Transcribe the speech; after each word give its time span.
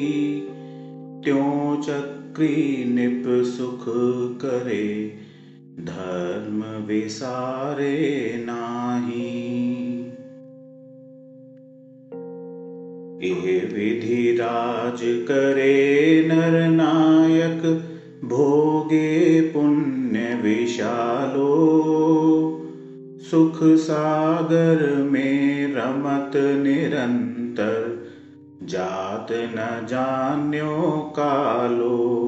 त्यों 1.24 1.82
चक्री 1.82 2.84
निप 2.84 3.22
सुख 3.26 3.84
करे, 4.44 5.16
धर्म 5.80 6.86
विसारे 6.86 8.32
नाही। 8.40 9.54
एह 13.30 13.60
विधि 13.74 14.36
राज 14.40 15.00
करे 15.02 16.22
नर 16.28 16.68
नायक, 16.68 17.90
भोगे 18.24 19.40
पुण्य 19.40 20.40
विशालो। 20.42 22.03
सुख 23.34 23.58
सागर 23.62 24.96
में 24.96 25.66
रमत 25.74 26.32
निरंतर, 26.36 28.04
जात 28.62 29.26
न 29.30 29.86
जान्यो 29.86 31.12
कालो। 31.16 32.20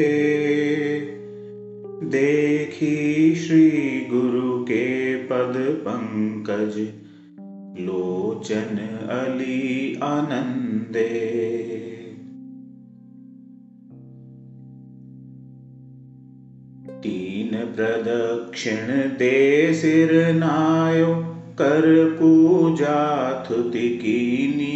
देखी 2.03 3.35
श्री 3.35 3.69
गुरु 4.13 4.63
के 4.63 5.15
पद 5.15 5.83
पंकज 5.87 7.06
लोचन 7.79 8.77
अली 9.11 9.95
आनंदे 10.03 11.07
तीन 17.03 17.51
प्रदक्षिण 17.75 18.87
दे 19.17 19.73
सिर 19.73 20.13
नायो 20.33 21.13
कर 21.59 21.85
पूजा 22.19 22.97
थुति 23.49 23.89
कीनी। 23.89 24.73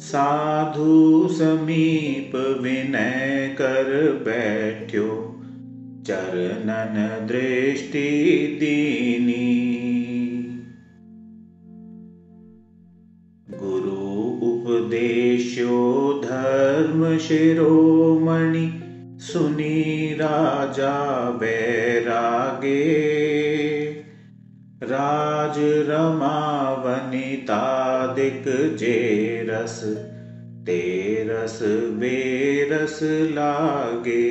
साधु 0.00 1.28
समीप 1.30 2.36
विनय 2.62 3.54
कर 3.58 3.90
बैठ्यो 4.24 5.08
चरणन 6.06 6.96
दृष्टि 7.26 8.08
दीनी 8.60 9.57
धर्मशिरोमणि 16.38 17.18
शिरोमणि 17.18 18.70
सुनी 19.20 20.14
राजा 20.14 21.30
बेरा 21.30 22.60
गे 22.62 22.84
राज 24.82 25.58
जेरस 28.78 29.82
तेरस 30.66 31.58
बेरस 31.88 32.98
लागे। 33.02 34.28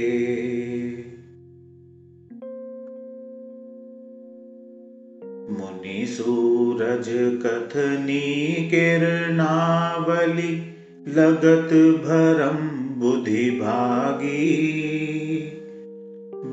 मुनि 5.50 6.06
सूरज 6.08 7.10
कथनी 7.46 8.68
किरणावली 8.72 10.74
लगत 11.08 11.74
भरं 12.06 12.58
बुद्धिभागी। 13.00 14.38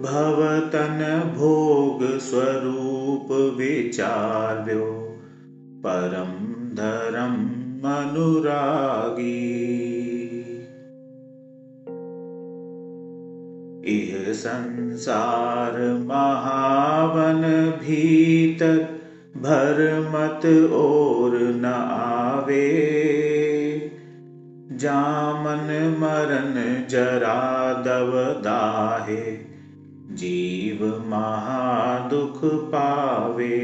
भवतन 0.03 1.01
भोग 1.37 2.19
स्वरूप 2.19 3.57
विचार्यो 3.59 4.85
परं 5.87 6.33
धरं 6.75 7.37
मनुरागी 7.83 9.45
इह 13.87 14.33
संसार 14.33 15.81
महावन 16.09 17.43
भीतर 17.83 18.77
भरमत 19.37 20.47
ओ 20.73 21.04
मरण 25.95 26.55
जरा 26.89 27.73
दव 27.73 28.13
दाहे 28.43 29.33
जीव 30.15 30.85
महादुख 31.07 32.41
पावे। 32.45 33.61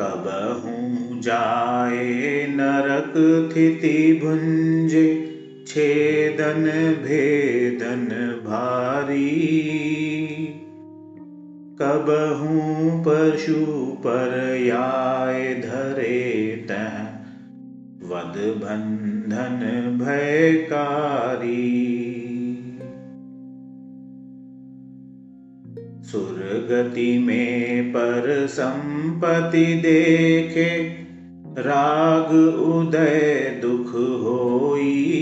कब 0.00 0.24
हूँ 0.64 1.20
जाए 1.20 2.46
नरक 2.50 3.12
थिति 3.56 4.20
भुंजे 4.22 5.06
छेदन 5.66 6.64
भेदन 7.04 8.08
भारी। 8.46 9.30
हूँ 12.40 13.04
पशु 13.04 13.64
पर 13.98 14.32
आए 14.76 15.54
धरे 15.54 16.20
तह 16.68 16.93
वद 18.04 18.34
बंधन 18.36 19.60
भयकारी। 20.04 21.80
सुरगति 26.02 27.18
में 27.18 27.90
पर 27.90 28.46
संपत्ति 28.46 29.66
देखे, 29.66 30.88
राग 31.58 32.32
उदय 32.58 33.58
दुख 33.62 33.94
होई। 34.22 35.20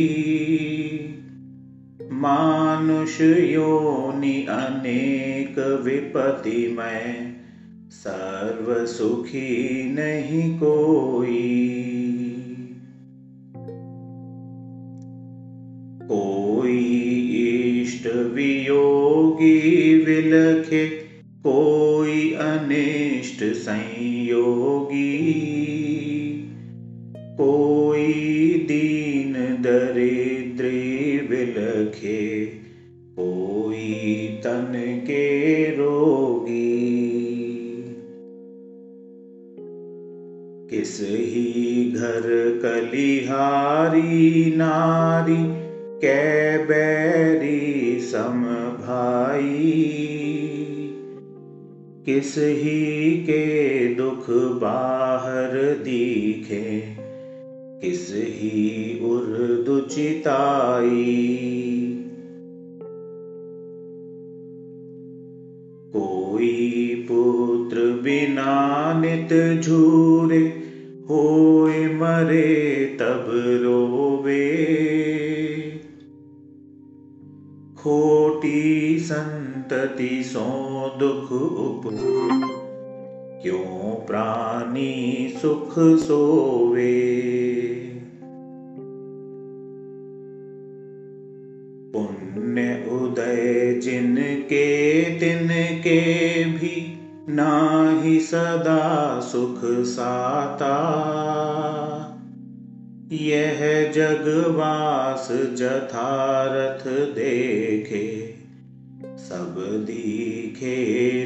मानुष 2.13 3.21
योनि 3.21 4.47
अनेक 4.49 5.83
विपति 5.85 6.75
में 6.79 7.37
सर्व 7.91 8.87
सुखी 8.87 9.93
नहीं 9.93 10.59
कोई 10.59 11.03
कोई। 11.29 11.82
वियोगी 18.43 19.95
विलखे, 20.05 20.89
कोई 21.31 22.33
अनिष्ट 22.33 23.45
संयोगी। 23.45 25.33
कोई 27.17 28.13
दीन 28.69 29.33
दरिद्री 29.63 31.19
विलखे, 31.19 32.47
कोई 33.13 33.93
तन 34.45 34.73
के 35.05 35.65
रोगी। 35.77 36.73
किस 40.71 41.01
ही 41.03 41.93
घर 41.93 42.23
कलिहारी 42.63 44.57
नारी 44.57 45.72
कै 46.05 46.59
बैरी 46.59 48.01
सम 48.01 48.43
भाई। 48.79 49.83
किस 52.07 52.35
ही 52.39 53.17
के 53.17 53.87
दुख 53.95 54.27
बाहर 54.31 55.51
दिखे, 55.85 56.83
किस 57.81 58.13
ही 58.15 59.01
उर्दुचिताई 59.05 60.19
कोई 65.97 66.95
पुत्र 67.09 67.81
बिना 67.81 68.93
नित 69.01 69.63
झूरे, 69.63 70.63
होए 71.11 71.87
मरे 71.87 72.85
तब 73.01 73.27
रोवे 73.63 74.12
संतति 79.73 80.23
सो 80.25 80.41
दुख 80.99 81.33
उप 81.33 81.83
क्यों 83.43 84.07
प्राणी 84.07 85.35
सुख 85.43 85.75
सोवे? 85.79 87.03
पुण्य 91.93 92.89
उदय 92.91 93.81
जिनके, 93.83 95.03
तिनके 95.05 96.45
भी 96.45 97.01
नाही 97.29 98.21
सदा 98.21 99.21
सुख 99.21 99.61
साता। 99.87 100.79
यह 103.13 103.93
जगवास 103.93 105.29
जथारथ 105.33 106.89
देखे। 107.15 108.12
सब 109.53 109.61
दीखे 109.61 110.77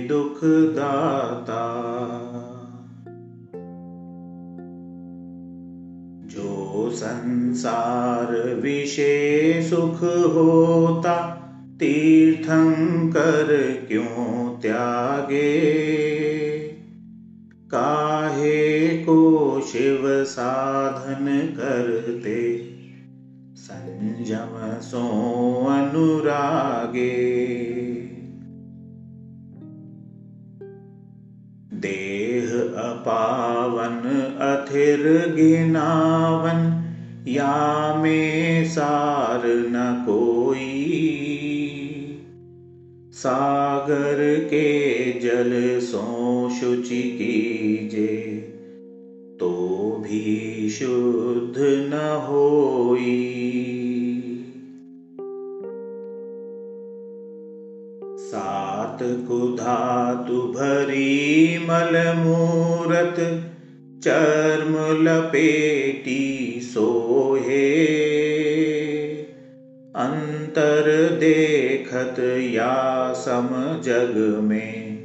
दुख 0.00 0.40
दाता 0.44 1.64
जो 6.26 6.90
संसार 6.90 8.54
विषय 8.54 9.66
सुख 9.70 10.02
होता 10.34 11.16
तीर्थंकर 11.80 13.46
क्यों 13.88 14.56
त्यागे? 14.60 15.60
काहे 17.66 18.88
को 18.88 19.60
शिव 19.60 20.24
साधन 20.24 21.54
करते, 21.60 22.68
संयम 23.56 24.80
सो 24.80 25.08
अनुरागे? 25.66 27.25
देह 32.86 32.92
अपावन 32.92 34.10
अथिर 34.40 35.02
गिनावन 35.34 36.82
या 37.28 37.94
में 37.94 38.64
सार 38.64 39.42
न 39.46 40.04
कोई। 40.06 40.92
सागर 43.12 44.44
के 44.44 45.12
जल 45.12 45.80
सो 45.80 46.50
शुचि 46.60 47.02
कीजे 47.02 48.25
सात 58.96 59.02
कुधातु 59.02 60.34
भरी 60.34 61.58
मल 61.58 62.14
मूरत 62.16 63.16
चर्म 64.04 65.04
लपेटी 65.04 66.60
सोहे। 66.62 67.84
अंतर 69.96 71.10
देखत 71.20 72.16
या 72.54 73.12
सम 73.12 73.48
जग 73.84 74.40
में, 74.42 74.98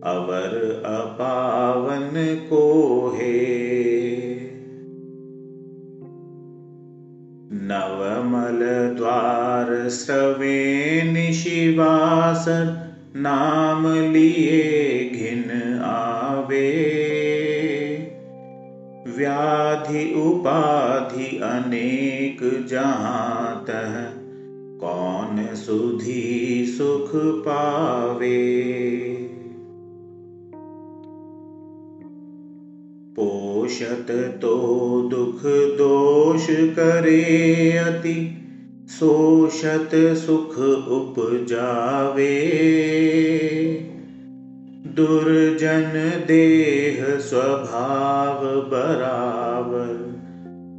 अवर 0.00 0.82
अपावन 0.86 2.36
को 2.50 3.08
है 3.18 3.58
नवमल 7.52 8.94
द्वार 8.96 9.88
स्रवे 9.88 11.02
निशिवासर 11.02 12.87
नाम 13.18 13.94
लिए 14.12 15.10
घिन 15.14 15.78
आवे। 15.82 16.70
व्याधि 19.18 20.14
उपाधि 20.14 21.40
अनेक 21.42 22.66
जहाँ 22.70 23.64
कौन 24.80 25.54
सुधी 25.54 26.64
सुख 26.78 27.10
पावे? 27.16 28.58
पोषत 33.16 34.06
तो 34.42 34.56
दुख 35.10 35.40
दोष 35.78 36.46
करे 36.50 37.72
अति। 37.78 38.37
सोषत 38.88 39.90
सुख 39.94 40.58
उपजावे। 40.88 42.40
दुर्जन 44.86 46.22
देह 46.26 47.18
स्वभाव 47.18 48.44
बराबर 48.44 50.18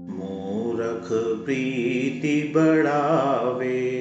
मूरख 0.09 1.09
प्रीति 1.45 2.53
बढ़ावे। 2.55 3.99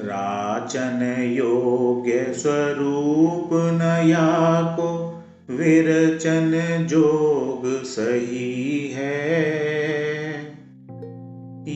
राचन 0.00 1.30
योग्य 1.36 2.26
स्वरूप 2.32 3.48
नया 3.52 4.62
को, 4.62 5.22
विरचन 5.50 6.52
जोग 6.90 7.82
सही 7.84 8.88
है। 8.88 9.85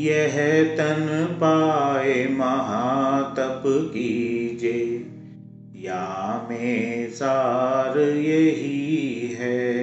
यह 0.00 0.64
तन 0.64 1.28
पाए 1.40 2.28
महातप 2.30 3.62
कीजे। 3.66 5.06
या 5.76 6.46
में 6.50 7.10
सार 7.10 7.98
यही 7.98 9.28
है। 9.38 9.80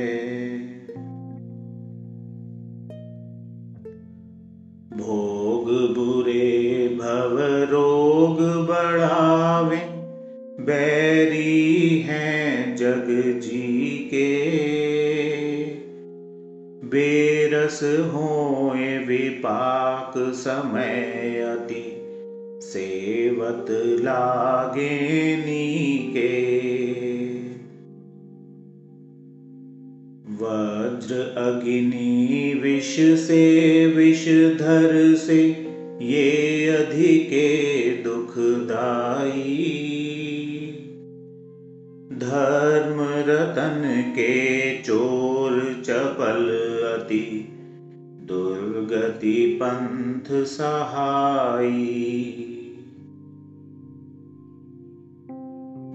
भोग 4.98 5.96
बुरे 5.96 6.88
भव 7.02 7.38
रोग 7.72 8.42
बढ़ावे, 8.42 9.78
बैरी 10.64 12.00
हैं 12.00 12.76
जग 12.76 13.06
जी 13.44 14.10
के। 14.14 14.48
बेरस 16.88 17.84
होए 17.84 18.47
विपाक 19.18 20.14
समय 20.18 21.42
अति। 21.48 21.94
सेवत 22.62 23.66
लागे 24.04 25.38
नीके। 25.38 26.58
वज्र 30.34 31.34
अग्नि 31.38 32.60
विष 32.64 32.96
से 33.00 33.86
विषधर 33.88 35.16
से 35.16 35.44
ये 36.02 36.68
अधिके 36.68 37.88
दुखदाई 38.04 39.74
धर्म 42.14 42.98
रतन 43.02 44.04
के 44.10 44.74
चोर 44.78 45.84
चपल 45.86 46.47
दुर्गति 49.18 49.60
पंथ 49.64 50.46
सहाई 50.46 52.44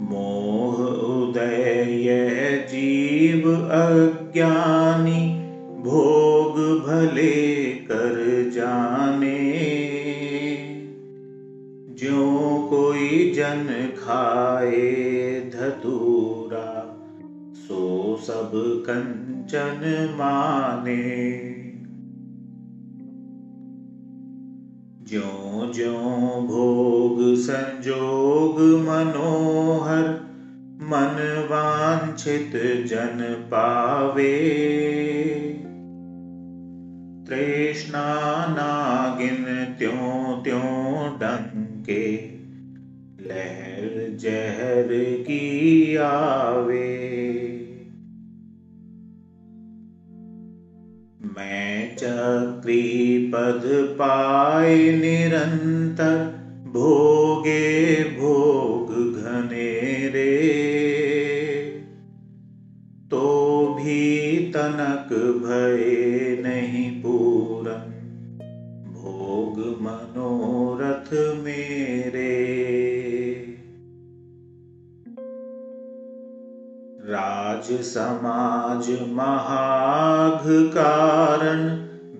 मोह 0.00 0.76
उदय 0.84 2.66
जीव 2.70 3.52
अज्ञानी, 3.54 5.40
भोग 5.82 6.58
भले 6.86 7.66
कर 7.74 8.50
जाने। 8.50 9.62
जो 11.90 12.48
कोई 12.70 13.32
जन 13.32 13.92
खाए 13.98 15.00
धतूरा, 15.54 16.96
सो 17.54 18.16
सब 18.20 18.52
कंचन 18.54 20.08
माने। 20.18 21.51
ज्यो 25.08 25.72
ज्यो 25.74 25.92
भोग 26.46 27.34
संजोग 27.36 28.60
मनोहर 28.60 30.08
मन 30.82 31.16
वांछित 31.50 32.52
जन 32.86 33.18
पावे। 33.50 34.32
तृष्णा 37.28 38.06
नागिन 38.50 39.74
त्यों 39.78 40.42
त्यों 40.42 41.10
डंके 41.20 42.16
लहर 43.20 44.16
जहर 44.20 44.88
की 45.20 45.96
आवे 45.96 46.91
मैं 51.24 51.96
चक्री 51.96 53.18
पद 53.34 53.62
पाए 53.98 54.76
निरंतर 54.92 56.16
भोगे 56.66 58.04
भोग 58.18 58.90
घने 59.14 60.08
रे 60.08 60.30
तो 63.10 63.22
भी 63.78 64.38
तनक 64.50 65.12
भय 65.44 66.01
राज 77.04 77.80
समाज 77.80 78.90
महाघ 79.08 80.40
कारण 80.46 81.68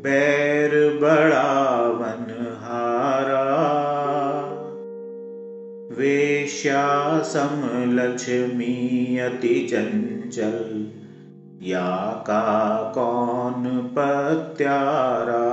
बैर 0.02 0.98
बड़ावन 1.02 2.56
हारा। 2.60 3.42
वेश्या 5.98 7.18
समलक्ष्मी 7.22 9.18
अति 9.18 9.66
चंचल 9.70 10.86
या 11.62 12.24
का 12.26 12.82
कौन 12.94 13.90
पत्यारा? 13.98 15.52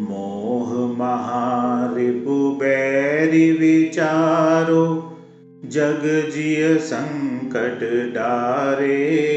मोह 0.00 0.49
महारिपु 0.86 2.50
बैरि 2.50 3.52
विचारो, 3.52 5.16
जग 5.64 6.30
जिय 6.34 6.78
संकट 6.78 7.80
डारे। 8.14 9.30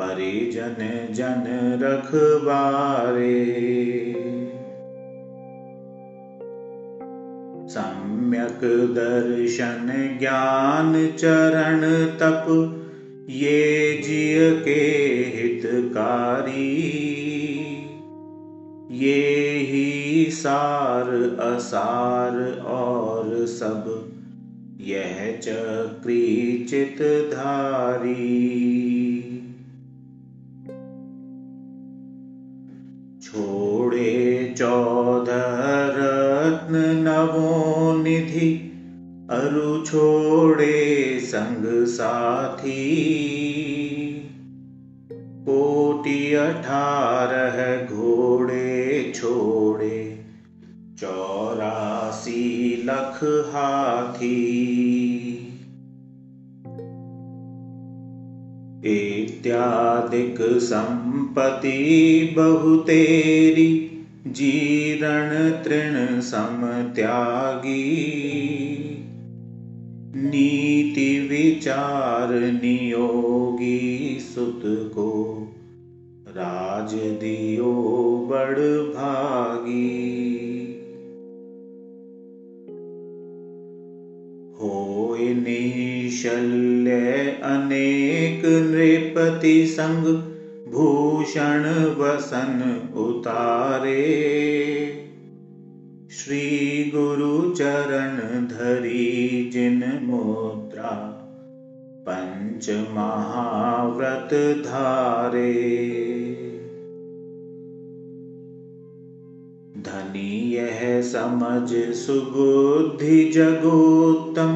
परिजन 0.00 1.12
जन 1.12 1.44
रखबारे 1.82 3.62
सम्यक 7.68 8.60
दर्शन 8.94 10.16
ज्ञान 10.20 11.12
चरण 11.18 11.80
तप 12.06 12.78
ये 13.30 14.02
जिय 14.04 14.62
के 14.64 14.80
हितकारी, 15.36 16.72
ये 18.98 19.50
ही 19.58 20.30
सार 20.30 21.10
असार 21.40 22.60
और 22.66 23.46
सब, 23.46 24.08
यह 24.80 25.40
चक्री 25.42 26.64
चितधारी। 26.70 28.58
छोड़े 33.22 34.54
चौदह 34.58 35.56
रत्न 35.96 36.76
नवो 36.76 38.02
निधि 38.02 38.68
अरु 39.30 39.84
छोड़े 39.84 41.11
संग 41.34 41.86
साथी। 41.86 42.82
कोटि 45.16 46.34
अठारह 46.34 47.86
घोड़े 47.86 49.12
छोड़े, 49.14 50.24
चौरासी 51.00 52.76
लख 52.84 53.20
हाथी। 53.54 54.42
इत्यादिक 58.84 60.36
संपत्ति 60.58 61.78
बहुतेरी, 62.36 64.02
जीरण 64.26 65.50
तृण 65.64 66.20
सम 66.20 66.92
त्यागी। 66.96 68.02
नीति 70.22 71.28
विचार 71.30 72.28
नियोगी 72.32 74.18
सुत 74.20 74.62
को। 74.66 75.38
राज 76.28 76.94
दियो 76.94 77.72
बड़ 78.30 78.58
भागी। 78.96 80.12
हो 84.60 85.16
निशल्य 85.20 86.92
अनेक 87.42 88.42
नृपति 88.46 89.66
संग 89.66 90.04
भूषण 90.72 91.60
वसन 91.74 92.88
उतारे। 92.96 94.32
श्री 96.24 96.92
गुरु 96.94 97.50
चरण 97.50 98.16
धरी 98.46 99.50
जिन 99.52 100.00
मुद्रा, 100.02 100.90
पंच 102.08 102.70
महाव्रत 102.70 104.34
धारे। 104.58 105.52
धनी 109.78 110.54
यह 110.54 111.02
समझ 111.02 111.94
सुबुद्धि 111.94 113.24
जगोत्तम, 113.24 114.52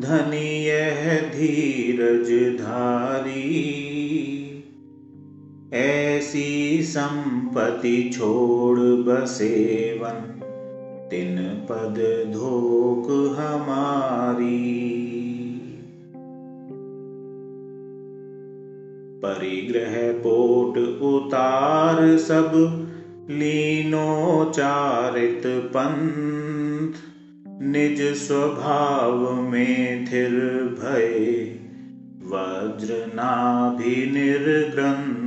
धनी 0.00 0.66
यह 0.66 1.20
धीरज 1.20 2.60
धारी। 2.60 3.84
ऐसी 5.72 6.82
संपत्ति 6.82 8.10
छोड़ 8.14 8.78
बसेवन 8.78 10.33
तिन 11.14 11.66
पद 11.70 11.98
धोक 12.32 13.36
हमारी। 13.38 14.80
परिग्रह 19.24 20.12
पोट 20.12 21.02
उतार 21.02 22.18
सब 22.18 22.52
लीनोचारित 23.30 25.42
पंथ। 25.46 26.92
निज 27.62 28.02
स्वभाव 28.02 29.42
में 29.42 30.12
थिर 30.12 30.40
भय, 30.82 31.52
वज्र 32.26 33.10
नाभि 33.14 33.86
निर्ग्रंथ। 33.86 35.23